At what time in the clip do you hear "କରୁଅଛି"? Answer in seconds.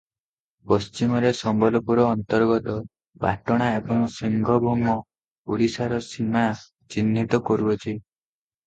7.53-7.97